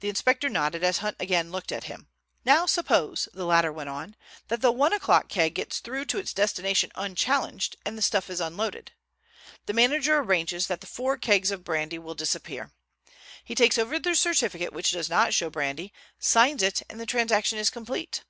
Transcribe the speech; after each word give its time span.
The 0.00 0.08
inspector 0.08 0.48
nodded 0.48 0.82
as 0.82 0.98
Hunt 0.98 1.16
again 1.20 1.52
looked 1.52 1.70
at 1.70 1.84
him. 1.84 2.08
"Now 2.44 2.66
suppose," 2.66 3.28
the 3.32 3.44
latter 3.46 3.72
went 3.72 3.88
on, 3.88 4.16
"that 4.48 4.60
the 4.60 4.72
one 4.72 4.92
o'clock 4.92 5.30
lorry 5.36 5.50
gets 5.50 5.78
through 5.78 6.06
to 6.06 6.18
its 6.18 6.34
destination 6.34 6.90
unchallenged, 6.96 7.76
and 7.86 7.96
the 7.96 8.02
stuff 8.02 8.28
is 8.28 8.40
unloaded. 8.40 8.90
The 9.66 9.72
manager 9.72 10.18
arranges 10.18 10.66
that 10.66 10.80
the 10.80 10.88
four 10.88 11.16
kegs 11.16 11.52
of 11.52 11.62
brandy 11.62 11.96
will 11.96 12.16
disappear. 12.16 12.72
He 13.44 13.54
takes 13.54 13.78
over 13.78 14.00
the 14.00 14.16
certificate 14.16 14.72
which 14.72 14.90
does 14.90 15.08
not 15.08 15.32
show 15.32 15.48
brandy, 15.48 15.92
signs 16.18 16.60
it, 16.64 16.82
and 16.90 16.98
the 16.98 17.06
transaction 17.06 17.56
is 17.56 17.70
complete. 17.70 18.24